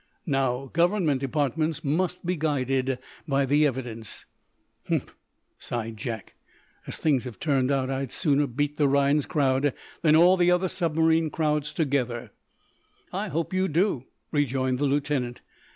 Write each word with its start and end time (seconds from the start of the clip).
Now, 0.25 0.71
government 0.73 1.21
departments 1.21 1.83
must 1.83 2.25
be 2.25 2.35
guided 2.35 2.97
by 3.27 3.43
evidence." 3.43 4.25
"Humph!" 4.87 5.15
sighed 5.59 5.97
Jack. 5.97 6.33
"As 6.87 6.97
things 6.97 7.25
have 7.25 7.39
turned 7.39 7.69
out, 7.69 7.91
I'd 7.91 8.11
sooner 8.11 8.47
beat 8.47 8.77
the 8.77 8.87
Rhinds 8.87 9.27
crowd 9.27 9.75
than 10.01 10.15
all 10.15 10.37
the 10.37 10.49
other 10.49 10.69
submarine 10.69 11.29
crowds 11.29 11.71
together." 11.71 12.31
"I 13.13 13.27
hope 13.27 13.53
you 13.53 13.67
do," 13.67 14.05
rejoined 14.31 14.79
the 14.79 14.85
Lieutenant. 14.87 15.41